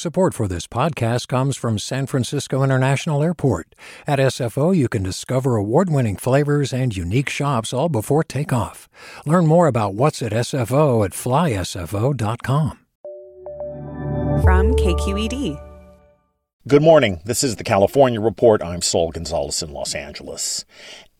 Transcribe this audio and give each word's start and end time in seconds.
Support 0.00 0.32
for 0.32 0.48
this 0.48 0.66
podcast 0.66 1.28
comes 1.28 1.58
from 1.58 1.78
San 1.78 2.06
Francisco 2.06 2.62
International 2.62 3.22
Airport. 3.22 3.74
At 4.06 4.18
SFO, 4.18 4.74
you 4.74 4.88
can 4.88 5.02
discover 5.02 5.56
award 5.56 5.90
winning 5.90 6.16
flavors 6.16 6.72
and 6.72 6.96
unique 6.96 7.28
shops 7.28 7.74
all 7.74 7.90
before 7.90 8.24
takeoff. 8.24 8.88
Learn 9.26 9.46
more 9.46 9.66
about 9.66 9.92
what's 9.92 10.22
at 10.22 10.32
SFO 10.32 11.04
at 11.04 11.10
flysfo.com. 11.10 12.78
From 14.42 14.72
KQED. 14.72 15.66
Good 16.66 16.82
morning. 16.82 17.20
This 17.26 17.44
is 17.44 17.56
the 17.56 17.64
California 17.64 18.22
Report. 18.22 18.62
I'm 18.62 18.80
Saul 18.80 19.10
Gonzalez 19.10 19.62
in 19.62 19.72
Los 19.74 19.94
Angeles. 19.94 20.64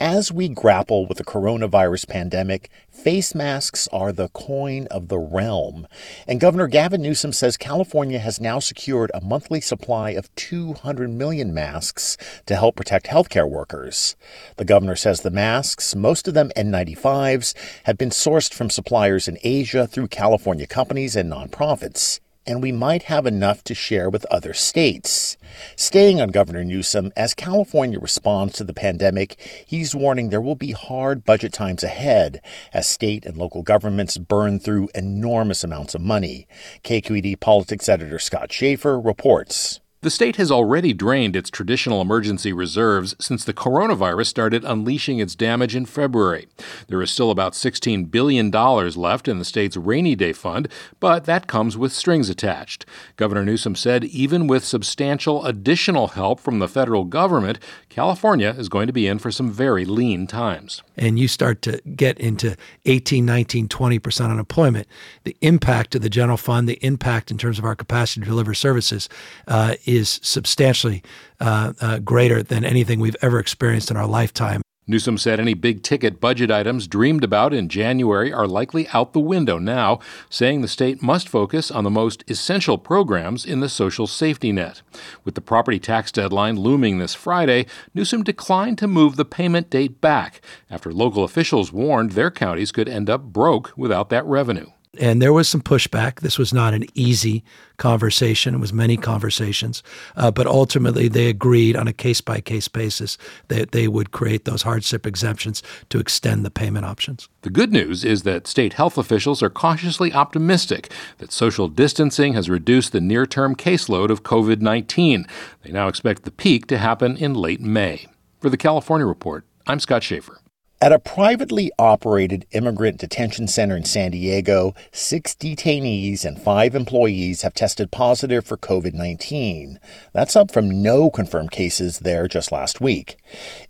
As 0.01 0.33
we 0.33 0.49
grapple 0.49 1.05
with 1.05 1.19
the 1.19 1.25
coronavirus 1.25 2.09
pandemic, 2.09 2.71
face 2.91 3.35
masks 3.35 3.87
are 3.93 4.13
the 4.13 4.31
coin 4.31 4.87
of 4.87 5.09
the 5.09 5.19
realm. 5.19 5.87
And 6.27 6.41
Governor 6.41 6.69
Gavin 6.69 7.03
Newsom 7.03 7.35
says 7.35 7.59
California 7.59 8.19
has 8.19 8.41
now 8.41 8.61
secured 8.61 9.11
a 9.13 9.21
monthly 9.21 9.61
supply 9.61 10.13
of 10.13 10.35
200 10.37 11.11
million 11.11 11.53
masks 11.53 12.17
to 12.47 12.57
help 12.57 12.77
protect 12.77 13.09
healthcare 13.09 13.47
workers. 13.47 14.17
The 14.57 14.65
governor 14.65 14.97
says 14.97 15.21
the 15.21 15.31
masks, 15.31 15.95
most 15.95 16.27
of 16.27 16.33
them 16.33 16.51
N95s, 16.57 17.53
have 17.85 17.99
been 17.99 18.09
sourced 18.09 18.55
from 18.55 18.71
suppliers 18.71 19.29
in 19.29 19.37
Asia 19.45 19.87
through 19.87 20.09
California 20.09 20.67
companies 20.67 21.15
and 21.15 21.31
nonprofits 21.31 22.21
and 22.47 22.63
we 22.63 22.73
might 22.73 23.05
have 23.05 23.27
enough 23.27 23.63
to 23.65 23.75
share 23.75 24.09
with 24.09 24.25
other 24.27 24.53
states. 24.55 25.37
Staying 25.77 26.21
on 26.21 26.29
Governor 26.29 26.65
Newsom, 26.65 27.13
as 27.17 27.35
California 27.35 27.99
responds 27.99 28.55
to 28.55 28.65
the 28.65 28.75
pandemic, 28.75 29.37
he's 29.67 29.95
warning 29.95 30.31
there 30.31 30.41
will 30.41 30.55
be 30.55 30.73
hard 30.73 31.25
budget 31.25 31.53
times 31.53 31.83
ahead 31.83 32.41
as 32.73 32.89
state 32.89 33.27
and 33.27 33.37
local 33.37 33.63
governments 33.63 34.19
burn 34.19 34.59
through 34.59 34.89
enormous 34.95 35.65
amounts 35.65 35.95
of 35.95 36.01
money. 36.01 36.47
KQED 36.85 37.41
politics 37.41 37.89
editor 37.89 38.19
Scott 38.19 38.53
Shafer 38.53 38.99
reports. 38.99 39.80
The 40.03 40.09
state 40.09 40.37
has 40.37 40.51
already 40.51 40.95
drained 40.95 41.37
its 41.37 41.51
traditional 41.51 42.01
emergency 42.01 42.55
reserves 42.55 43.15
since 43.21 43.45
the 43.45 43.53
coronavirus 43.53 44.29
started 44.29 44.65
unleashing 44.65 45.19
its 45.19 45.35
damage 45.35 45.77
in 45.77 45.85
February. 45.85 46.49
There 46.89 47.03
is 47.03 47.11
still 47.11 47.31
about 47.31 47.53
$16 47.53 48.11
billion 48.11 48.51
left 48.51 49.29
in 49.29 49.39
the 49.39 49.45
state's 49.45 49.77
rainy 49.77 50.17
day 50.17 50.33
fund, 50.33 50.69
but 51.01 51.27
that 51.27 51.47
comes 51.47 51.77
with 51.77 51.93
strings 51.93 52.31
attached. 52.31 52.87
Governor 53.17 53.45
Newsom 53.45 53.77
said 53.77 54.05
even 54.05 54.47
with 54.47 54.65
substantial 54.65 55.45
additional 55.45 56.09
help 56.09 56.41
from 56.41 56.61
the 56.61 56.69
federal 56.69 57.05
government, 57.05 57.59
California 57.91 58.55
is 58.57 58.71
going 58.71 58.87
to 58.87 58.95
be 58.95 59.07
in 59.07 59.19
for 59.19 59.31
some 59.31 59.51
very 59.51 59.85
lean 59.85 60.27
times. 60.27 60.83
And 60.97 61.19
you 61.19 61.29
start 61.29 61.61
to 61.63 61.79
get 61.95 62.19
into 62.19 62.57
18, 62.87 63.27
19, 63.27 63.69
20% 63.69 64.31
unemployment, 64.31 64.89
the 65.25 65.37
impact 65.43 65.95
of 65.95 66.01
the 66.01 66.09
general 66.09 66.39
fund, 66.39 66.67
the 66.67 66.83
impact 66.83 67.31
in 67.31 67.37
terms 67.37 67.59
of 67.59 67.67
our 67.67 67.77
capacity 67.77 68.23
to 68.23 68.27
deliver 68.27 68.55
services 68.55 69.11
uh, 69.47 69.75
is 69.97 70.21
substantially 70.23 71.03
uh, 71.41 71.73
uh, 71.81 71.99
greater 71.99 72.43
than 72.43 72.65
anything 72.65 73.01
we've 73.01 73.17
ever 73.23 73.39
experienced 73.39 73.91
in 73.91 73.97
our 73.97 74.07
lifetime. 74.07 74.63
Newsom 74.91 75.19
said 75.19 75.39
any 75.39 75.55
big 75.55 75.85
ticket 75.85 76.21
budget 76.21 76.51
items 76.51 76.89
dreamed 76.89 77.23
about 77.23 77.55
in 77.55 77.69
January 77.69 78.33
are 78.33 78.49
likely 78.49 78.89
out 78.89 79.13
the 79.13 79.21
window 79.21 79.57
now, 79.57 80.01
saying 80.29 80.63
the 80.63 80.67
state 80.67 81.01
must 81.01 81.29
focus 81.29 81.71
on 81.71 81.85
the 81.85 81.91
most 81.91 82.25
essential 82.29 82.77
programs 82.77 83.47
in 83.47 83.61
the 83.61 83.69
social 83.69 84.09
safety 84.09 84.51
net. 84.51 84.83
With 85.23 85.37
the 85.37 85.41
property 85.41 85.79
tax 85.79 86.11
deadline 86.11 86.57
looming 86.57 86.99
this 86.99 87.15
Friday, 87.15 87.67
Newsom 87.95 88.25
declined 88.25 88.79
to 88.79 88.89
move 88.89 89.15
the 89.15 89.25
payment 89.25 89.71
date 89.71 90.01
back 90.01 90.41
after 90.69 90.93
local 90.93 91.23
officials 91.23 91.73
warned 91.73 92.13
their 92.13 92.33
counties 92.33 92.73
could 92.73 92.89
end 92.89 93.09
up 93.09 93.23
broke 93.23 93.73
without 93.77 94.09
that 94.09 94.25
revenue. 94.25 94.67
And 94.99 95.23
there 95.23 95.33
was 95.33 95.49
some 95.49 95.61
pushback. 95.61 96.21
This 96.21 96.37
was 96.37 96.53
not 96.53 96.75
an 96.75 96.85
easy 96.95 97.45
conversation. 97.77 98.55
It 98.55 98.59
was 98.59 98.73
many 98.73 98.97
conversations. 98.97 99.85
Uh, 100.17 100.33
but 100.33 100.49
ultimately, 100.49 101.07
they 101.07 101.29
agreed 101.29 101.77
on 101.77 101.87
a 101.87 101.93
case 101.93 102.21
by 102.21 102.41
case 102.41 102.67
basis 102.67 103.17
that 103.49 103.71
they 103.71 103.87
would 103.87 104.11
create 104.11 104.47
those 104.47 104.63
hardship 104.63 105.07
exemptions 105.07 105.63
to 105.91 106.01
extend 106.01 106.45
the 106.45 106.51
payment 106.51 106.87
options. 106.87 107.29
The 107.43 107.51
good 107.51 107.73
news 107.73 108.05
is 108.05 108.25
that 108.25 108.49
state 108.49 108.73
health 108.73 108.99
officials 108.99 109.45
are 109.45 109.51
cautiously 109.51 110.13
optimistic 110.13 110.91
that 111.19 111.31
social 111.31 111.69
distancing 111.69 112.33
has 112.33 112.51
reduced 112.51 112.91
the 112.91 113.01
near 113.01 113.27
term 113.27 113.55
caseload 113.55 114.11
of 114.11 114.25
COVID 114.25 114.61
19. 114.61 115.25
They 115.63 115.71
now 115.71 115.87
expect 115.87 116.25
the 116.25 116.33
peak 116.33 116.67
to 116.67 116.79
happen 116.79 117.17
in 117.17 117.35
late 117.35 117.61
May. 117.61 118.07
For 118.41 118.51
the 118.51 118.57
California 118.57 119.07
Report, 119.07 119.45
I'm 119.69 119.79
Scott 119.79 120.03
Shafer. 120.03 120.41
At 120.83 120.93
a 120.93 120.99
privately 120.99 121.71
operated 121.79 122.47
immigrant 122.53 122.97
detention 122.97 123.49
center 123.49 123.77
in 123.77 123.85
San 123.85 124.13
Diego, 124.13 124.75
six 124.93 125.35
detainees 125.35 126.25
and 126.25 126.41
five 126.41 126.75
employees 126.75 127.43
have 127.43 127.53
tested 127.53 127.91
positive 127.91 128.47
for 128.47 128.57
COVID 128.57 128.95
19. 128.95 129.79
That's 130.15 130.35
up 130.35 130.51
from 130.51 130.83
no 130.83 131.11
confirmed 131.11 131.51
cases 131.51 131.99
there 131.99 132.27
just 132.29 132.51
last 132.51 132.81
week. 132.81 133.19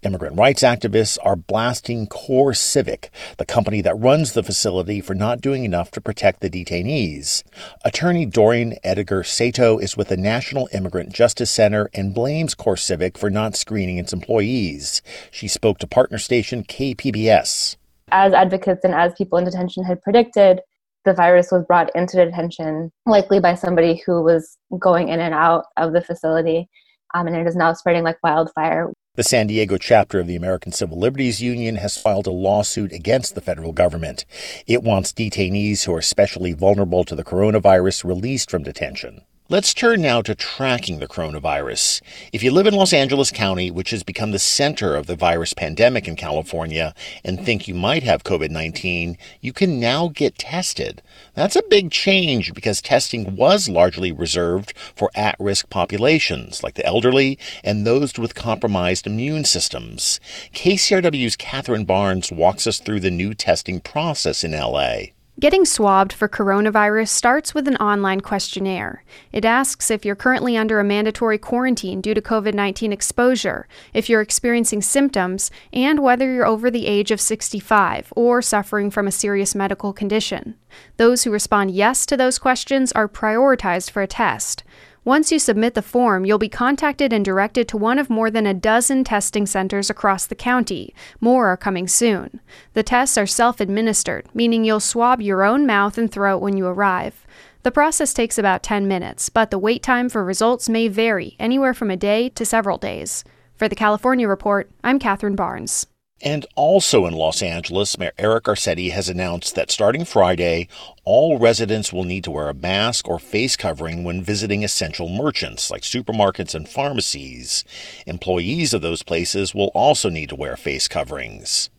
Immigrant 0.03 0.39
rights 0.39 0.63
activists 0.63 1.19
are 1.25 1.35
blasting 1.35 2.07
Core 2.07 2.55
Civic, 2.55 3.11
the 3.39 3.45
company 3.45 3.81
that 3.81 3.99
runs 3.99 4.33
the 4.33 4.45
facility, 4.45 5.01
for 5.01 5.17
not 5.17 5.41
doing 5.41 5.65
enough 5.65 5.91
to 5.91 6.01
protect 6.01 6.39
the 6.41 6.49
detainees. 6.49 7.43
Attorney 7.85 8.25
Dorian 8.25 8.77
Edgar 8.85 9.25
Sato 9.25 9.79
is 9.79 9.97
with 9.97 10.11
the 10.11 10.17
National 10.17 10.69
Immigrant 10.73 11.13
Justice 11.13 11.51
Center 11.51 11.91
and 11.93 12.15
blames 12.15 12.55
Core 12.55 12.77
Civic 12.77 13.19
for 13.19 13.31
not 13.31 13.57
screening 13.57 13.99
its 13.99 14.13
employees. 14.13 15.03
She 15.33 15.49
spoke 15.49 15.79
to 15.79 15.89
partner 15.89 16.19
station 16.19 16.63
KP. 16.63 17.00
PBS. 17.01 17.77
As 18.13 18.33
advocates 18.33 18.85
and 18.85 18.95
as 18.95 19.15
people 19.15 19.39
in 19.39 19.45
detention 19.45 19.85
had 19.85 20.03
predicted, 20.03 20.61
the 21.05 21.15
virus 21.15 21.51
was 21.51 21.65
brought 21.65 21.95
into 21.95 22.23
detention, 22.23 22.93
likely 23.07 23.41
by 23.41 23.55
somebody 23.55 24.03
who 24.05 24.23
was 24.23 24.59
going 24.79 25.09
in 25.09 25.19
and 25.19 25.33
out 25.33 25.65
of 25.77 25.93
the 25.93 26.03
facility, 26.03 26.69
um, 27.15 27.27
and 27.27 27.37
it 27.37 27.47
is 27.47 27.57
now 27.57 27.73
spreading 27.73 28.05
like 28.05 28.19
wildfire. 28.23 28.91
The 29.15 29.25
San 29.25 29.47
Diego 29.47 29.77
chapter 29.79 30.21
of 30.21 30.27
the 30.27 30.37
American 30.37 30.73
Civil 30.73 30.99
Liberties 30.99 31.43
Union 31.43 31.77
has 31.77 32.01
filed 32.01 32.27
a 32.27 32.31
lawsuit 32.31 32.93
against 32.93 33.35
the 33.35 33.41
federal 33.41 33.73
government. 33.73 34.25
It 34.67 34.83
wants 34.83 35.13
detainees 35.13 35.85
who 35.85 35.95
are 35.95 35.99
especially 35.99 36.53
vulnerable 36.53 37.05
to 37.05 37.17
the 37.17 37.25
coronavirus 37.25 38.05
released 38.05 38.51
from 38.51 38.63
detention. 38.63 39.23
Let's 39.51 39.75
turn 39.75 40.01
now 40.01 40.23
to 40.23 40.37
tracking 40.37 41.01
the 41.01 41.09
coronavirus. 41.09 42.03
If 42.33 42.45
you 42.45 42.53
live 42.53 42.69
in 42.69 42.75
Los 42.75 42.93
Angeles 42.93 43.33
County, 43.33 43.69
which 43.69 43.91
has 43.91 44.05
become 44.05 44.31
the 44.31 44.39
center 44.39 44.95
of 44.95 45.09
the 45.09 45.17
virus 45.17 45.55
pandemic 45.55 46.07
in 46.07 46.15
California, 46.15 46.95
and 47.25 47.45
think 47.45 47.67
you 47.67 47.75
might 47.75 48.05
have 48.05 48.23
COVID 48.23 48.51
19, 48.51 49.19
you 49.41 49.53
can 49.53 49.81
now 49.81 50.07
get 50.07 50.39
tested. 50.39 51.03
That's 51.35 51.57
a 51.57 51.65
big 51.69 51.91
change 51.91 52.55
because 52.55 52.81
testing 52.81 53.35
was 53.35 53.69
largely 53.69 54.13
reserved 54.13 54.73
for 54.95 55.11
at 55.17 55.35
risk 55.41 55.69
populations, 55.69 56.63
like 56.63 56.75
the 56.75 56.87
elderly 56.87 57.37
and 57.65 57.85
those 57.85 58.17
with 58.17 58.37
compromised 58.37 59.05
immune 59.05 59.45
systems. 59.45 60.21
KCRW's 60.55 61.37
Kathryn 61.37 61.85
Barnes 61.85 62.31
walks 62.31 62.69
us 62.69 62.79
through 62.79 63.01
the 63.01 63.11
new 63.11 63.35
testing 63.35 63.81
process 63.81 64.45
in 64.45 64.53
LA. 64.53 65.07
Getting 65.39 65.65
swabbed 65.65 66.13
for 66.13 66.29
coronavirus 66.29 67.09
starts 67.09 67.55
with 67.55 67.67
an 67.67 67.77
online 67.77 68.21
questionnaire. 68.21 69.05
It 69.33 69.47
asks 69.47 69.91
if 69.91 70.05
you're 70.05 70.17
currently 70.17 70.57
under 70.57 70.81
a 70.81 70.85
mandatory 70.85 71.39
quarantine 71.39 72.03
due 72.03 72.13
to 72.13 72.21
COVID 72.21 72.53
19 72.53 72.93
exposure, 72.93 73.67
if 73.95 74.11
you're 74.11 74.21
experiencing 74.21 74.83
symptoms, 74.83 75.51
and 75.73 76.01
whether 76.01 76.31
you're 76.31 76.45
over 76.47 76.71
the 76.71 76.87
age 76.87 77.11
of 77.11 77.23
65 77.23 78.13
or 78.17 78.43
suffering 78.43 78.91
from 78.91 79.07
a 79.07 79.13
serious 79.13 79.55
medical 79.55 79.95
condition. 79.95 80.57
Those 80.99 81.25
who 81.25 81.31
respond 81.31 81.71
yes 81.71 82.05
to 82.07 82.17
those 82.17 82.39
questions 82.39 82.93
are 82.93 83.09
prioritized 83.09 83.91
for 83.91 84.03
a 84.03 84.07
test. 84.07 84.63
Once 85.05 85.33
you 85.33 85.39
submit 85.39 85.73
the 85.73 85.81
form, 85.81 86.27
you'll 86.27 86.37
be 86.37 86.49
contacted 86.49 87.11
and 87.11 87.25
directed 87.25 87.67
to 87.67 87.77
one 87.79 87.99
of 87.99 88.11
more 88.11 88.31
than 88.31 88.45
a 88.45 88.53
dozen 88.53 89.03
testing 89.03 89.47
centers 89.47 89.89
across 89.89 90.27
the 90.27 90.35
county. 90.35 90.95
More 91.21 91.47
are 91.49 91.57
coming 91.57 91.89
soon. 91.89 92.39
The 92.75 92.83
tests 92.83 93.17
are 93.17 93.27
self 93.27 93.61
administered, 93.61 94.29
meaning 94.35 94.63
you'll 94.63 94.79
swab 94.79 95.23
your 95.23 95.43
own 95.43 95.67
mouth 95.67 95.97
and 95.97 96.13
throat 96.13 96.43
when 96.43 96.59
you 96.59 96.67
arrive. 96.67 97.27
The 97.63 97.71
process 97.71 98.13
takes 98.13 98.37
about 98.37 98.63
10 98.63 98.87
minutes, 98.87 99.31
but 99.31 99.51
the 99.51 99.59
wait 99.59 99.83
time 99.83 100.11
for 100.11 100.23
results 100.23 100.69
may 100.69 100.87
vary, 100.89 101.35
anywhere 101.39 101.73
from 101.73 101.91
a 101.91 101.97
day 101.97 102.29
to 102.31 102.45
several 102.45 102.77
days. 102.77 103.25
For 103.57 103.69
the 103.69 103.75
California 103.77 104.29
Report, 104.29 104.71
I'm 104.85 104.99
Kathryn 104.99 105.35
Barnes. 105.35 105.87
And 106.23 106.45
also 106.55 107.07
in 107.07 107.15
Los 107.15 107.41
Angeles, 107.43 107.97
Mayor 107.97 108.13
Eric 108.19 108.45
Garcetti 108.45 108.91
has 108.91 109.09
announced 109.09 109.55
that 109.55 109.71
starting 109.71 110.05
Friday, 110.05 110.69
all 111.05 111.39
residents 111.39 111.95
will 111.95 112.05
need 112.05 112.25
to 112.25 112.31
wear 112.31 112.51
a 112.51 112.55
mask 112.55 113.09
or 113.09 113.19
face 113.19 113.57
covering 113.57 114.05
when 114.05 114.23
visiting 114.23 114.63
essential 114.63 115.09
merchants 115.09 115.71
like 115.71 115.83
supermarkets 115.83 116.55
and 116.55 116.69
pharmacies. 116.69 117.65
Employees 118.07 118.75
of 118.75 118.83
those 118.83 119.03
places 119.03 119.55
will 119.55 119.71
also 119.75 120.11
need 120.11 120.29
to 120.29 120.37
wear 120.37 120.57
face 120.57 120.89
coverings. 120.89 121.71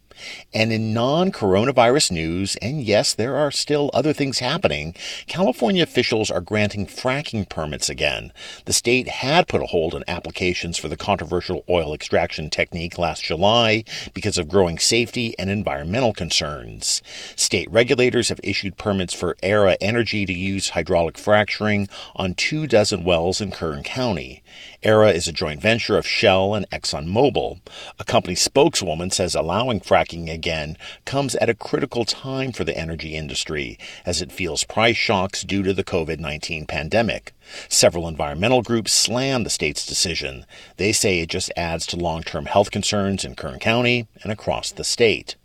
And 0.53 0.71
in 0.71 0.93
non 0.93 1.31
coronavirus 1.31 2.11
news, 2.11 2.55
and 2.57 2.83
yes, 2.83 3.13
there 3.13 3.35
are 3.35 3.51
still 3.51 3.89
other 3.93 4.13
things 4.13 4.39
happening, 4.39 4.95
California 5.27 5.83
officials 5.83 6.29
are 6.29 6.41
granting 6.41 6.85
fracking 6.85 7.47
permits 7.47 7.89
again. 7.89 8.33
The 8.65 8.73
state 8.73 9.07
had 9.07 9.47
put 9.47 9.61
a 9.61 9.67
hold 9.67 9.93
on 9.93 10.03
applications 10.07 10.77
for 10.77 10.87
the 10.87 10.97
controversial 10.97 11.63
oil 11.69 11.93
extraction 11.93 12.49
technique 12.49 12.97
last 12.97 13.23
July 13.23 13.83
because 14.13 14.37
of 14.37 14.49
growing 14.49 14.77
safety 14.77 15.33
and 15.39 15.49
environmental 15.49 16.13
concerns. 16.13 17.01
State 17.35 17.69
regulators 17.71 18.29
have 18.29 18.39
issued 18.43 18.77
permits 18.77 19.13
for 19.13 19.37
Aera 19.41 19.77
Energy 19.79 20.25
to 20.25 20.33
use 20.33 20.69
hydraulic 20.69 21.17
fracturing 21.17 21.87
on 22.15 22.33
two 22.33 22.67
dozen 22.67 23.03
wells 23.03 23.41
in 23.41 23.51
Kern 23.51 23.83
County. 23.83 24.43
Aera 24.83 25.11
is 25.11 25.27
a 25.27 25.31
joint 25.31 25.61
venture 25.61 25.97
of 25.97 26.07
Shell 26.07 26.55
and 26.55 26.69
ExxonMobil. 26.71 27.59
A 27.99 28.03
company 28.03 28.35
spokeswoman 28.35 29.11
says 29.11 29.35
allowing 29.35 29.79
fracking 29.79 30.10
again 30.11 30.77
comes 31.05 31.35
at 31.35 31.49
a 31.49 31.53
critical 31.53 32.05
time 32.05 32.51
for 32.51 32.63
the 32.63 32.77
energy 32.77 33.15
industry 33.15 33.77
as 34.05 34.21
it 34.21 34.31
feels 34.31 34.63
price 34.63 34.97
shocks 34.97 35.43
due 35.43 35.63
to 35.63 35.73
the 35.73 35.83
COVID 35.83 36.19
19 36.19 36.65
pandemic. 36.65 37.33
Several 37.69 38.07
environmental 38.07 38.61
groups 38.61 38.91
slam 38.91 39.43
the 39.43 39.49
state's 39.49 39.85
decision. 39.85 40.45
They 40.77 40.91
say 40.91 41.19
it 41.19 41.29
just 41.29 41.51
adds 41.55 41.85
to 41.87 41.95
long 41.95 42.23
term 42.23 42.45
health 42.45 42.71
concerns 42.71 43.23
in 43.23 43.35
Kern 43.35 43.59
County 43.59 44.07
and 44.23 44.31
across 44.31 44.71
the 44.71 44.83
state. 44.83 45.35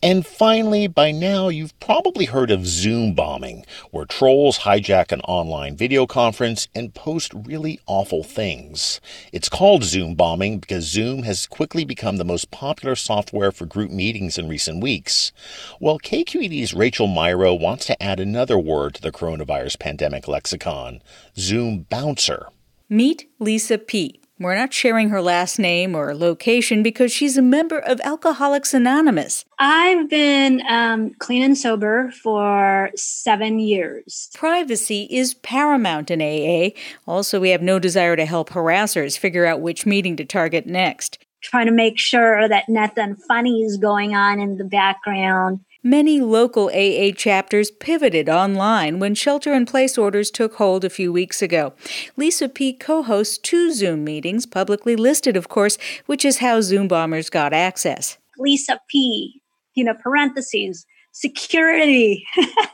And 0.00 0.24
finally, 0.24 0.86
by 0.86 1.10
now 1.10 1.48
you've 1.48 1.78
probably 1.80 2.26
heard 2.26 2.52
of 2.52 2.66
Zoom 2.66 3.14
bombing, 3.14 3.66
where 3.90 4.04
trolls 4.04 4.60
hijack 4.60 5.10
an 5.10 5.20
online 5.22 5.76
video 5.76 6.06
conference 6.06 6.68
and 6.72 6.94
post 6.94 7.32
really 7.34 7.80
awful 7.86 8.22
things. 8.22 9.00
It's 9.32 9.48
called 9.48 9.82
Zoom 9.82 10.14
bombing 10.14 10.60
because 10.60 10.84
Zoom 10.84 11.24
has 11.24 11.48
quickly 11.48 11.84
become 11.84 12.16
the 12.16 12.24
most 12.24 12.52
popular 12.52 12.94
software 12.94 13.50
for 13.50 13.66
group 13.66 13.90
meetings 13.90 14.38
in 14.38 14.48
recent 14.48 14.80
weeks. 14.80 15.32
Well, 15.80 15.98
KQED's 15.98 16.74
Rachel 16.74 17.08
Myrow 17.08 17.58
wants 17.58 17.86
to 17.86 18.00
add 18.00 18.20
another 18.20 18.58
word 18.58 18.94
to 18.94 19.02
the 19.02 19.10
coronavirus 19.10 19.80
pandemic 19.80 20.28
lexicon 20.28 21.02
Zoom 21.36 21.86
bouncer. 21.90 22.46
Meet 22.88 23.28
Lisa 23.40 23.78
P. 23.78 24.20
We're 24.40 24.54
not 24.54 24.72
sharing 24.72 25.08
her 25.08 25.20
last 25.20 25.58
name 25.58 25.96
or 25.96 26.14
location 26.14 26.84
because 26.84 27.10
she's 27.10 27.36
a 27.36 27.42
member 27.42 27.80
of 27.80 28.00
Alcoholics 28.04 28.72
Anonymous. 28.72 29.44
I've 29.58 30.08
been 30.08 30.62
um, 30.68 31.10
clean 31.18 31.42
and 31.42 31.58
sober 31.58 32.12
for 32.22 32.90
seven 32.94 33.58
years. 33.58 34.30
Privacy 34.34 35.08
is 35.10 35.34
paramount 35.34 36.12
in 36.12 36.22
AA. 36.22 36.78
Also, 37.04 37.40
we 37.40 37.50
have 37.50 37.62
no 37.62 37.80
desire 37.80 38.14
to 38.14 38.26
help 38.26 38.50
harassers 38.50 39.18
figure 39.18 39.44
out 39.44 39.60
which 39.60 39.86
meeting 39.86 40.14
to 40.16 40.24
target 40.24 40.66
next. 40.66 41.18
Trying 41.42 41.66
to 41.66 41.72
make 41.72 41.98
sure 41.98 42.48
that 42.48 42.68
nothing 42.68 43.16
funny 43.16 43.62
is 43.62 43.76
going 43.76 44.14
on 44.14 44.38
in 44.38 44.56
the 44.56 44.64
background. 44.64 45.60
Many 45.84 46.20
local 46.20 46.70
AA 46.70 47.12
chapters 47.12 47.70
pivoted 47.70 48.28
online 48.28 48.98
when 48.98 49.14
shelter 49.14 49.54
in 49.54 49.64
place 49.64 49.96
orders 49.96 50.28
took 50.28 50.54
hold 50.54 50.84
a 50.84 50.90
few 50.90 51.12
weeks 51.12 51.40
ago. 51.40 51.72
Lisa 52.16 52.48
P. 52.48 52.72
co 52.72 53.04
hosts 53.04 53.38
two 53.38 53.72
Zoom 53.72 54.02
meetings, 54.02 54.44
publicly 54.44 54.96
listed, 54.96 55.36
of 55.36 55.48
course, 55.48 55.78
which 56.06 56.24
is 56.24 56.38
how 56.38 56.60
Zoom 56.62 56.88
bombers 56.88 57.30
got 57.30 57.52
access. 57.52 58.18
Lisa 58.38 58.80
P., 58.90 59.40
you 59.74 59.84
know, 59.84 59.94
parentheses, 59.94 60.84
security. 61.12 62.26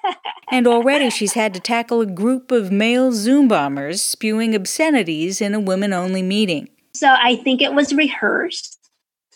and 0.51 0.67
already 0.67 1.11
she's 1.11 1.35
had 1.35 1.53
to 1.53 1.61
tackle 1.61 2.01
a 2.01 2.07
group 2.07 2.51
of 2.51 2.73
male 2.73 3.13
Zoom 3.13 3.49
bombers 3.49 4.03
spewing 4.03 4.55
obscenities 4.55 5.43
in 5.43 5.53
a 5.53 5.61
women 5.61 5.93
only 5.93 6.23
meeting. 6.23 6.71
So 6.95 7.09
I 7.09 7.37
think 7.37 7.61
it 7.61 7.75
was 7.75 7.93
rehearsed. 7.93 8.79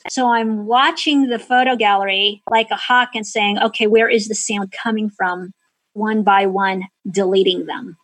So 0.08 0.28
I'm 0.32 0.66
watching 0.66 1.28
the 1.28 1.38
photo 1.38 1.76
gallery 1.76 2.42
like 2.50 2.70
a 2.70 2.76
hawk 2.76 3.10
and 3.14 3.26
saying, 3.26 3.58
okay, 3.58 3.86
where 3.86 4.08
is 4.08 4.28
the 4.28 4.34
sound 4.34 4.72
coming 4.72 5.10
from? 5.10 5.52
One 5.92 6.22
by 6.22 6.46
one, 6.46 6.84
deleting 7.10 7.66
them. 7.66 7.96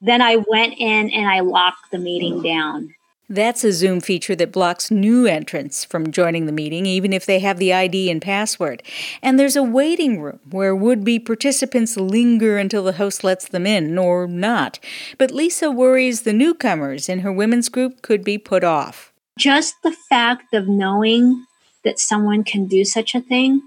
Then 0.00 0.20
I 0.20 0.36
went 0.36 0.74
in 0.78 1.10
and 1.10 1.28
I 1.28 1.40
locked 1.40 1.90
the 1.90 1.98
meeting 1.98 2.42
down. 2.42 2.94
That's 3.28 3.64
a 3.64 3.72
Zoom 3.72 4.02
feature 4.02 4.36
that 4.36 4.52
blocks 4.52 4.90
new 4.90 5.26
entrants 5.26 5.82
from 5.82 6.10
joining 6.10 6.44
the 6.44 6.52
meeting, 6.52 6.84
even 6.84 7.14
if 7.14 7.24
they 7.24 7.38
have 7.38 7.56
the 7.56 7.72
ID 7.72 8.10
and 8.10 8.20
password. 8.20 8.82
And 9.22 9.40
there's 9.40 9.56
a 9.56 9.62
waiting 9.62 10.20
room 10.20 10.40
where 10.50 10.76
would 10.76 11.04
be 11.04 11.18
participants 11.18 11.96
linger 11.96 12.58
until 12.58 12.84
the 12.84 12.92
host 12.92 13.24
lets 13.24 13.48
them 13.48 13.66
in, 13.66 13.96
or 13.96 14.26
not. 14.26 14.78
But 15.16 15.30
Lisa 15.30 15.70
worries 15.70 16.22
the 16.22 16.34
newcomers 16.34 17.08
in 17.08 17.20
her 17.20 17.32
women's 17.32 17.70
group 17.70 18.02
could 18.02 18.24
be 18.24 18.36
put 18.36 18.62
off. 18.62 19.13
Just 19.38 19.82
the 19.82 19.92
fact 19.92 20.54
of 20.54 20.68
knowing 20.68 21.46
that 21.84 21.98
someone 21.98 22.44
can 22.44 22.66
do 22.66 22.84
such 22.84 23.14
a 23.14 23.20
thing 23.20 23.62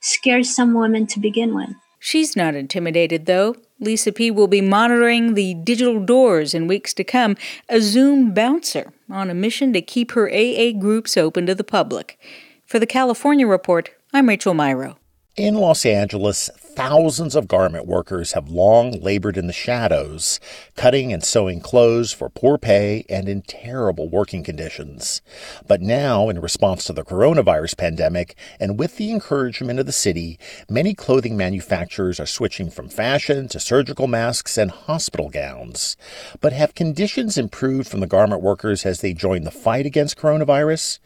scares 0.00 0.54
some 0.54 0.72
women 0.74 1.06
to 1.08 1.20
begin 1.20 1.54
with. 1.54 1.70
She's 1.98 2.34
not 2.34 2.54
intimidated, 2.54 3.26
though. 3.26 3.56
Lisa 3.78 4.12
P. 4.12 4.30
will 4.30 4.46
be 4.46 4.62
monitoring 4.62 5.34
the 5.34 5.54
digital 5.54 6.00
doors 6.02 6.54
in 6.54 6.66
weeks 6.66 6.94
to 6.94 7.04
come, 7.04 7.36
a 7.68 7.80
Zoom 7.80 8.32
bouncer 8.32 8.92
on 9.10 9.28
a 9.28 9.34
mission 9.34 9.74
to 9.74 9.82
keep 9.82 10.12
her 10.12 10.30
AA 10.30 10.72
groups 10.72 11.18
open 11.18 11.44
to 11.46 11.54
the 11.54 11.64
public. 11.64 12.18
For 12.64 12.78
the 12.78 12.86
California 12.86 13.46
Report, 13.46 13.90
I'm 14.14 14.28
Rachel 14.28 14.54
Myrow. 14.54 14.96
In 15.36 15.54
Los 15.54 15.86
Angeles, 15.86 16.50
thousands 16.58 17.36
of 17.36 17.46
garment 17.46 17.86
workers 17.86 18.32
have 18.32 18.48
long 18.48 19.00
labored 19.00 19.36
in 19.36 19.46
the 19.46 19.52
shadows, 19.52 20.40
cutting 20.74 21.12
and 21.12 21.22
sewing 21.22 21.60
clothes 21.60 22.12
for 22.12 22.28
poor 22.28 22.58
pay 22.58 23.04
and 23.08 23.28
in 23.28 23.42
terrible 23.42 24.08
working 24.08 24.42
conditions. 24.42 25.22
But 25.68 25.80
now, 25.80 26.28
in 26.30 26.40
response 26.40 26.82
to 26.84 26.92
the 26.92 27.04
coronavirus 27.04 27.76
pandemic 27.76 28.34
and 28.58 28.76
with 28.76 28.96
the 28.96 29.12
encouragement 29.12 29.78
of 29.78 29.86
the 29.86 29.92
city, 29.92 30.36
many 30.68 30.94
clothing 30.94 31.36
manufacturers 31.36 32.18
are 32.18 32.26
switching 32.26 32.68
from 32.68 32.88
fashion 32.88 33.46
to 33.48 33.60
surgical 33.60 34.08
masks 34.08 34.58
and 34.58 34.72
hospital 34.72 35.30
gowns. 35.30 35.96
But 36.40 36.52
have 36.54 36.74
conditions 36.74 37.38
improved 37.38 37.88
from 37.88 38.00
the 38.00 38.08
garment 38.08 38.42
workers 38.42 38.84
as 38.84 39.00
they 39.00 39.14
join 39.14 39.44
the 39.44 39.52
fight 39.52 39.86
against 39.86 40.18
coronavirus? 40.18 40.98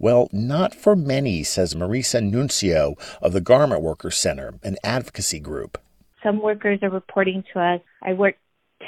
Well, 0.00 0.30
not 0.32 0.74
for 0.74 0.96
many, 0.96 1.42
says 1.42 1.74
Marisa 1.74 2.22
Nuncio 2.22 2.94
of 3.20 3.34
the 3.34 3.40
Garment 3.42 3.82
Workers 3.82 4.16
Center, 4.16 4.54
an 4.62 4.78
advocacy 4.82 5.40
group. 5.40 5.76
Some 6.22 6.40
workers 6.40 6.78
are 6.80 6.88
reporting 6.88 7.44
to 7.52 7.60
us, 7.60 7.80
I 8.02 8.14
worked 8.14 8.38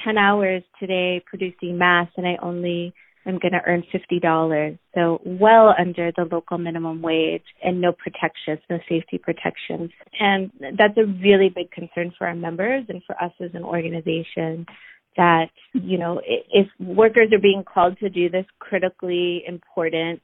10 0.05 0.17
hours 0.17 0.63
today 0.81 1.23
producing 1.27 1.77
masks 1.77 2.15
and 2.17 2.27
I 2.27 2.39
only 2.43 2.95
am 3.27 3.39
going 3.39 3.53
to 3.53 3.61
earn 3.67 3.85
$50. 3.93 4.79
So 4.95 5.21
well 5.27 5.75
under 5.79 6.13
the 6.17 6.25
local 6.25 6.57
minimum 6.57 7.03
wage 7.03 7.45
and 7.63 7.79
no 7.79 7.93
protections, 7.93 8.61
no 8.71 8.79
safety 8.89 9.19
protections. 9.19 9.91
And 10.19 10.51
that's 10.79 10.97
a 10.97 11.05
really 11.05 11.51
big 11.51 11.71
concern 11.73 12.15
for 12.17 12.27
our 12.27 12.35
members 12.35 12.87
and 12.89 13.03
for 13.07 13.23
us 13.23 13.33
as 13.39 13.51
an 13.53 13.65
organization 13.65 14.65
that, 15.19 15.51
you 15.75 15.99
know, 15.99 16.23
if 16.25 16.69
workers 16.81 17.29
are 17.35 17.39
being 17.39 17.65
called 17.65 17.99
to 17.99 18.09
do 18.09 18.31
this 18.31 18.47
critically 18.61 19.45
important 19.47 20.23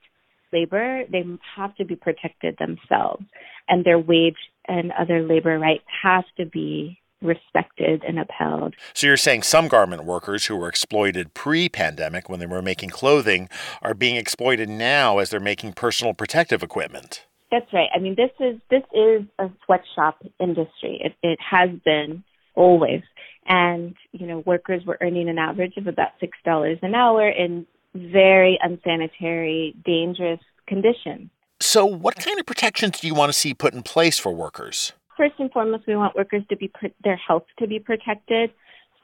labor, 0.53 1.05
they 1.11 1.25
have 1.57 1.75
to 1.77 1.85
be 1.85 1.97
protected 1.97 2.57
themselves, 2.59 3.25
and 3.69 3.85
their 3.85 3.99
wage 3.99 4.37
and 4.67 4.93
other 4.93 5.23
labor 5.23 5.59
rights 5.59 5.85
have 6.03 6.25
to 6.37 6.47
be 6.47 6.99
respected 7.21 8.05
and 8.07 8.19
upheld. 8.19 8.75
So 8.95 9.07
you're 9.07 9.17
saying 9.17 9.43
some 9.43 9.69
garment 9.69 10.05
workers 10.05 10.47
who 10.47 10.57
were 10.57 10.69
exploited 10.69 11.35
pre-pandemic 11.35 12.29
when 12.29 12.39
they 12.39 12.47
were 12.47 12.63
making 12.63 12.91
clothing 12.91 13.49
are 13.83 13.95
being 13.95 14.17
exploited 14.17 14.69
now 14.69 15.19
as 15.19 15.31
they're 15.31 15.41
making 15.41 15.73
personal 15.73 16.15
protective 16.15 16.63
equipment. 16.63 17.27
That's 17.51 17.73
right. 17.73 17.89
I 17.95 17.99
mean, 17.99 18.15
this 18.15 18.31
is 18.39 18.61
this 18.71 18.83
is 18.93 19.23
a 19.39 19.51
sweatshop 19.65 20.23
industry. 20.39 21.01
It, 21.03 21.15
it 21.23 21.39
has 21.41 21.71
been 21.85 22.23
always, 22.55 23.03
and 23.47 23.95
you 24.13 24.27
know, 24.27 24.43
workers 24.45 24.85
were 24.85 24.99
earning 25.01 25.29
an 25.29 25.39
average 25.39 25.77
of 25.79 25.87
about 25.87 26.11
six 26.21 26.37
dollars 26.45 26.79
an 26.83 26.95
hour 26.95 27.27
in 27.29 27.67
very 27.95 28.59
unsanitary, 28.63 29.75
dangerous 29.85 30.41
conditions. 30.67 31.31
So, 31.61 31.85
what 31.85 32.17
kind 32.17 32.39
of 32.39 32.47
protections 32.47 33.01
do 33.01 33.07
you 33.07 33.15
want 33.15 33.31
to 33.31 33.39
see 33.39 33.55
put 33.55 33.75
in 33.75 33.83
place 33.83 34.19
for 34.19 34.33
workers? 34.33 34.93
First 35.17 35.35
and 35.39 35.51
foremost, 35.51 35.85
we 35.89 35.97
want 35.97 36.15
workers 36.15 36.45
to 36.51 36.57
be 36.57 36.71
their 37.03 37.17
health 37.17 37.45
to 37.59 37.67
be 37.67 37.81
protected. 37.81 38.51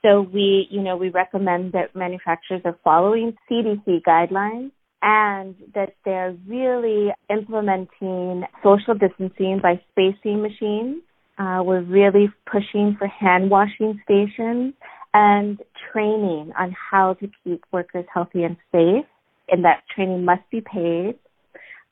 So 0.03 0.21
we, 0.21 0.69
you 0.71 0.83
know, 0.83 0.97
we 0.97 1.09
recommend 1.09 1.73
that 1.73 1.97
manufacturers 1.97 2.61
are 2.64 2.79
following 2.85 3.35
CDC 3.50 4.03
guidelines 4.03 4.71
and 5.03 5.55
that 5.75 5.95
they're 6.05 6.37
really 6.47 7.09
implementing 7.31 8.45
social 8.62 8.95
distancing 8.95 9.61
by 9.62 9.81
spacing 9.91 10.43
machines. 10.43 11.03
Uh, 11.38 11.62
we're 11.64 11.83
really 11.83 12.31
pushing 12.50 12.97
for 12.99 13.09
hand 13.09 13.50
washing 13.50 14.00
stations 14.05 14.75
and 15.14 15.62
training 15.92 16.52
on 16.59 16.75
how 16.90 17.14
to 17.14 17.30
keep 17.42 17.64
workers 17.73 18.04
healthy 18.12 18.42
and 18.42 18.56
safe, 18.73 19.06
and 19.49 19.64
that 19.64 19.85
training 19.94 20.25
must 20.25 20.42
be 20.50 20.61
paid. 20.61 21.14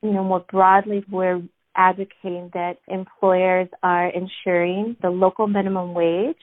You 0.03 0.11
know, 0.11 0.25
more 0.25 0.45
broadly, 0.51 1.05
we're 1.09 1.41
advocating 1.77 2.51
that 2.53 2.79
employers 2.89 3.69
are 3.83 4.09
ensuring 4.09 4.97
the 5.01 5.11
local 5.11 5.47
minimum 5.47 5.95
wage, 5.95 6.37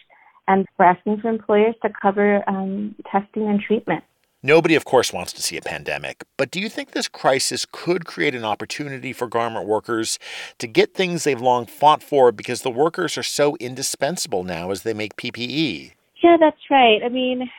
and 0.47 0.65
we're 0.79 0.85
asking 0.85 1.19
for 1.19 1.29
employers 1.29 1.75
to 1.83 1.89
cover 2.01 2.43
um, 2.49 2.95
testing 3.11 3.47
and 3.47 3.59
treatment. 3.59 4.03
Nobody, 4.41 4.75
of 4.75 4.85
course, 4.85 5.11
wants 5.11 5.33
to 5.33 5.43
see 5.43 5.57
a 5.57 5.61
pandemic, 5.61 6.23
but 6.37 6.49
do 6.49 6.61
you 6.61 6.69
think 6.69 6.91
this 6.91 7.09
crisis 7.09 7.65
could 7.69 8.05
create 8.05 8.33
an 8.33 8.45
opportunity 8.45 9.11
for 9.11 9.27
garment 9.27 9.67
workers 9.67 10.17
to 10.59 10.67
get 10.67 10.93
things 10.93 11.25
they've 11.25 11.41
long 11.41 11.65
fought 11.65 12.01
for 12.01 12.31
because 12.31 12.61
the 12.61 12.71
workers 12.71 13.17
are 13.17 13.23
so 13.23 13.57
indispensable 13.57 14.45
now 14.45 14.71
as 14.71 14.83
they 14.83 14.93
make 14.93 15.17
PPE? 15.17 15.91
Yeah, 16.23 16.37
that's 16.39 16.57
right. 16.69 17.01
I 17.03 17.09
mean, 17.09 17.49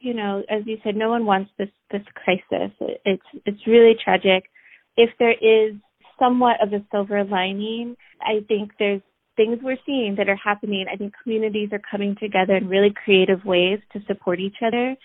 you 0.00 0.14
know, 0.14 0.42
as 0.48 0.62
you 0.66 0.78
said, 0.82 0.96
no 0.96 1.10
one 1.10 1.24
wants 1.24 1.50
this 1.58 1.68
this 1.90 2.02
crisis. 2.14 2.72
It's 3.04 3.22
it's 3.46 3.66
really 3.66 3.94
tragic. 4.02 4.44
If 4.96 5.10
there 5.18 5.32
is 5.32 5.74
somewhat 6.18 6.62
of 6.62 6.72
a 6.72 6.84
silver 6.90 7.24
lining, 7.24 7.96
I 8.20 8.44
think 8.48 8.72
there's 8.78 9.00
things 9.36 9.58
we're 9.62 9.78
seeing 9.86 10.16
that 10.16 10.28
are 10.28 10.36
happening. 10.36 10.86
I 10.92 10.96
think 10.96 11.14
communities 11.22 11.70
are 11.72 11.80
coming 11.90 12.16
together 12.20 12.56
in 12.56 12.68
really 12.68 12.92
creative 13.04 13.44
ways 13.44 13.78
to 13.92 14.00
support 14.06 14.40
each 14.40 14.56
other. 14.64 14.96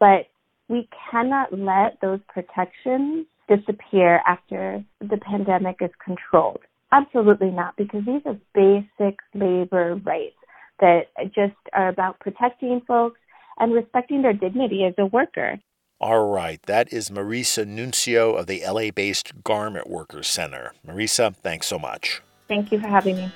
But 0.00 0.26
we 0.68 0.88
cannot 1.10 1.52
let 1.52 2.00
those 2.00 2.20
protections 2.28 3.26
disappear 3.48 4.20
after 4.26 4.84
the 5.00 5.16
pandemic 5.18 5.76
is 5.80 5.90
controlled. 6.04 6.60
Absolutely 6.92 7.50
not, 7.50 7.76
because 7.76 8.04
these 8.06 8.22
are 8.24 8.38
basic 8.54 9.18
labor 9.34 9.96
rights 9.96 10.37
that 10.80 11.08
just 11.34 11.56
are 11.72 11.88
about 11.88 12.20
protecting 12.20 12.80
folks 12.86 13.20
and 13.58 13.72
respecting 13.72 14.22
their 14.22 14.32
dignity 14.32 14.84
as 14.84 14.94
a 14.98 15.06
worker. 15.06 15.58
All 16.00 16.30
right, 16.30 16.62
that 16.62 16.92
is 16.92 17.10
Marisa 17.10 17.66
Nuncio 17.66 18.34
of 18.34 18.46
the 18.46 18.62
LA 18.64 18.90
based 18.92 19.42
Garment 19.42 19.90
Workers 19.90 20.28
Center. 20.28 20.72
Marisa, 20.86 21.34
thanks 21.34 21.66
so 21.66 21.78
much. 21.78 22.22
Thank 22.48 22.72
you 22.72 22.80
for 22.80 22.88
having 22.88 23.16
me. 23.16 23.30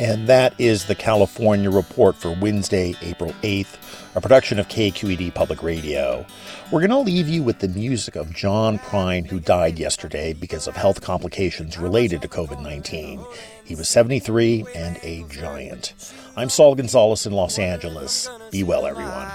And 0.00 0.28
that 0.28 0.54
is 0.58 0.84
the 0.84 0.94
California 0.94 1.70
Report 1.70 2.14
for 2.14 2.36
Wednesday, 2.40 2.94
April 3.02 3.32
8th, 3.42 4.14
a 4.14 4.20
production 4.20 4.60
of 4.60 4.68
KQED 4.68 5.34
Public 5.34 5.60
Radio. 5.60 6.24
We're 6.70 6.86
going 6.86 6.90
to 6.90 6.98
leave 6.98 7.28
you 7.28 7.42
with 7.42 7.58
the 7.58 7.68
music 7.68 8.14
of 8.14 8.32
John 8.32 8.78
Prine, 8.78 9.26
who 9.26 9.40
died 9.40 9.76
yesterday 9.76 10.34
because 10.34 10.68
of 10.68 10.76
health 10.76 11.00
complications 11.00 11.78
related 11.78 12.22
to 12.22 12.28
COVID 12.28 12.62
19. 12.62 13.24
He 13.64 13.74
was 13.74 13.88
73 13.88 14.66
and 14.76 15.00
a 15.02 15.24
giant. 15.28 15.94
I'm 16.36 16.48
Saul 16.48 16.76
Gonzalez 16.76 17.26
in 17.26 17.32
Los 17.32 17.58
Angeles. 17.58 18.28
Be 18.52 18.62
well, 18.62 18.86
everyone. 18.86 19.28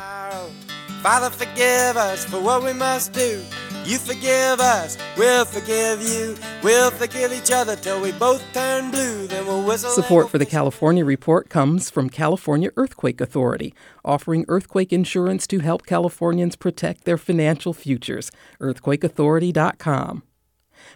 Father, 1.01 1.29
forgive 1.29 1.97
us 1.97 2.23
for 2.23 2.39
what 2.39 2.63
we 2.63 2.71
must 2.71 3.11
do. 3.11 3.43
You 3.85 3.97
forgive 3.97 4.61
us, 4.61 4.97
we'll 5.17 5.43
forgive 5.43 6.01
you. 6.01 6.37
We'll 6.63 6.89
forgive 6.89 7.33
each 7.33 7.51
other 7.51 7.75
till 7.75 8.01
we 8.01 8.13
both 8.13 8.41
turn 8.53 8.91
blue. 8.91 9.27
Then 9.27 9.45
we'll 9.45 9.65
whistle. 9.65 9.89
Support 9.89 10.29
for 10.29 10.37
the 10.37 10.45
California 10.45 11.03
Report 11.03 11.49
comes 11.49 11.89
from 11.89 12.09
California 12.09 12.69
Earthquake 12.77 13.19
Authority, 13.19 13.73
offering 14.05 14.45
earthquake 14.47 14.93
insurance 14.93 15.45
to 15.47 15.59
help 15.59 15.85
Californians 15.85 16.55
protect 16.55 17.03
their 17.03 17.17
financial 17.17 17.73
futures. 17.73 18.31
EarthquakeAuthority.com. 18.61 20.23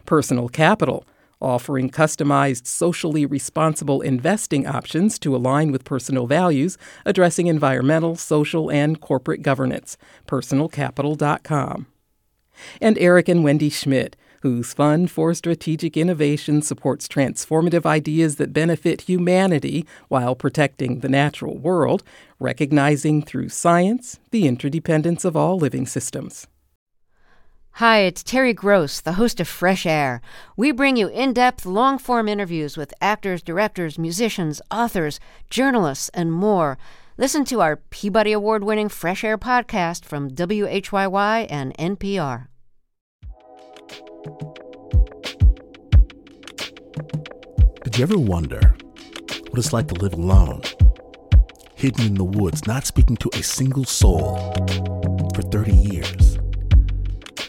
Personal 0.05 0.47
Capital 0.47 1.05
offering 1.41 1.89
customized 1.89 2.65
socially 2.65 3.25
responsible 3.25 4.01
investing 4.01 4.65
options 4.65 5.19
to 5.19 5.35
align 5.35 5.71
with 5.71 5.83
personal 5.83 6.25
values, 6.25 6.77
addressing 7.05 7.47
environmental, 7.47 8.15
social, 8.15 8.71
and 8.71 9.01
corporate 9.01 9.41
governance. 9.41 9.97
PersonalCapital.com 10.25 11.85
and 12.81 12.97
Eric 12.97 13.29
and 13.29 13.43
Wendy 13.43 13.69
Schmidt, 13.69 14.15
whose 14.41 14.73
Fund 14.73 15.09
for 15.09 15.33
Strategic 15.33 15.97
Innovation 15.97 16.61
supports 16.61 17.07
transformative 17.07 17.85
ideas 17.85 18.35
that 18.35 18.53
benefit 18.53 19.01
humanity 19.01 19.85
while 20.07 20.35
protecting 20.35 20.99
the 20.99 21.09
natural 21.09 21.57
world, 21.57 22.03
recognizing 22.39 23.21
through 23.21 23.49
science 23.49 24.19
the 24.31 24.47
interdependence 24.47 25.25
of 25.25 25.35
all 25.35 25.57
living 25.57 25.85
systems. 25.85 26.47
Hi, 27.77 27.99
it's 27.99 28.23
Terry 28.23 28.53
Gross, 28.53 29.01
the 29.01 29.13
host 29.13 29.39
of 29.39 29.47
Fresh 29.47 29.85
Air. 29.85 30.19
We 30.55 30.71
bring 30.71 30.97
you 30.97 31.09
in 31.09 31.31
depth, 31.33 31.63
long 31.63 31.99
form 31.99 32.27
interviews 32.27 32.75
with 32.75 32.91
actors, 33.01 33.43
directors, 33.43 33.99
musicians, 33.99 34.63
authors, 34.71 35.19
journalists, 35.51 36.09
and 36.15 36.33
more. 36.33 36.79
Listen 37.19 37.43
to 37.45 37.61
our 37.61 37.77
Peabody 37.77 38.31
Award 38.31 38.63
winning 38.63 38.89
Fresh 38.89 39.23
Air 39.23 39.39
podcast 39.39 40.05
from 40.05 40.29
WHYY 40.29 41.47
and 41.49 41.75
NPR. 41.79 42.45
Did 47.83 47.97
you 47.97 48.03
ever 48.03 48.19
wonder 48.19 48.75
what 49.49 49.57
it's 49.57 49.73
like 49.73 49.87
to 49.87 49.95
live 49.95 50.13
alone, 50.13 50.61
hidden 51.73 52.05
in 52.05 52.13
the 52.13 52.23
woods, 52.23 52.67
not 52.67 52.85
speaking 52.85 53.17
to 53.17 53.31
a 53.33 53.41
single 53.41 53.85
soul 53.85 54.53
for 55.33 55.41
30 55.41 55.73
years? 55.73 56.37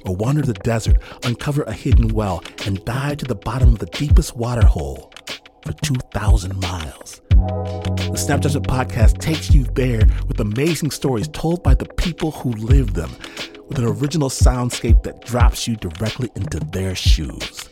Or 0.07 0.17
wander 0.17 0.41
the 0.41 0.55
desert, 0.65 0.97
uncover 1.25 1.65
a 1.65 1.75
hidden 1.75 2.09
well, 2.15 2.43
and 2.65 2.83
dive 2.87 3.19
to 3.19 3.27
the 3.27 3.35
bottom 3.35 3.75
of 3.75 3.81
the 3.81 3.87
deepest 3.93 4.35
water 4.35 4.67
hole 4.67 5.13
for 5.63 5.75
2,000 5.75 6.59
miles? 6.59 7.21
The 7.38 8.16
Snap 8.16 8.40
Judgment 8.40 8.66
podcast 8.66 9.18
takes 9.18 9.54
you 9.54 9.62
there 9.75 10.02
with 10.26 10.40
amazing 10.40 10.90
stories 10.90 11.28
told 11.28 11.62
by 11.62 11.75
the 11.75 11.85
people 11.85 12.33
who 12.33 12.50
live 12.50 12.95
them, 12.95 13.14
with 13.68 13.78
an 13.78 13.85
original 13.85 14.28
soundscape 14.28 15.04
that 15.04 15.25
drops 15.25 15.68
you 15.68 15.76
directly 15.76 16.30
into 16.35 16.59
their 16.59 16.97
shoes. 16.97 17.71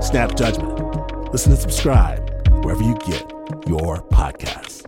Snap 0.00 0.36
Judgment. 0.36 0.78
Listen 1.32 1.52
and 1.52 1.60
subscribe 1.60 2.30
wherever 2.64 2.82
you 2.82 2.96
get 3.06 3.30
your 3.66 4.00
podcasts. 4.08 4.84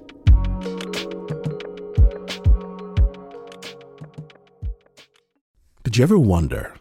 Did 5.85 5.99
you 5.99 6.03
ever 6.05 6.19
wonder 6.19 6.75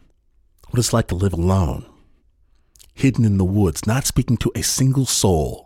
what 0.70 0.78
it's 0.78 0.94
like 0.94 1.08
to 1.08 1.14
live 1.14 1.34
alone, 1.34 1.84
hidden 2.94 3.26
in 3.26 3.36
the 3.36 3.44
woods, 3.44 3.86
not 3.86 4.06
speaking 4.06 4.38
to 4.38 4.52
a 4.54 4.62
single 4.62 5.04
soul 5.04 5.65